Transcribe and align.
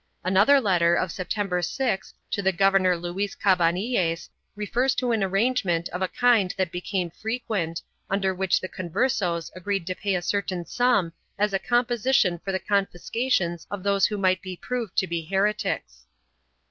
Another 0.23 0.59
letter 0.59 0.95
of 0.95 1.11
Sep 1.11 1.29
tember 1.29 1.61
6th 1.63 2.13
to 2.31 2.41
the 2.41 2.51
Governor 2.51 2.97
Luis 2.97 3.35
Cabanilles 3.35 4.29
refers 4.55 4.95
to 4.95 5.11
an 5.11 5.23
arrange 5.23 5.63
ment 5.63 5.89
of 5.89 6.01
a 6.01 6.07
kind 6.07 6.55
that 6.57 6.71
became 6.71 7.11
frequent, 7.11 7.83
under 8.09 8.33
which 8.33 8.59
the 8.61 8.67
Converses 8.67 9.51
agreed 9.55 9.85
to 9.85 9.93
pay 9.93 10.15
a 10.15 10.23
certain 10.23 10.65
sum 10.65 11.13
as 11.37 11.53
a 11.53 11.59
composition 11.59 12.39
for 12.43 12.51
the 12.51 12.57
confiscations 12.57 13.67
of 13.69 13.83
those 13.83 14.07
who 14.07 14.17
might 14.17 14.41
be 14.41 14.57
proved 14.57 14.95
to 14.97 15.05
be 15.05 15.23
heretics. 15.23 16.07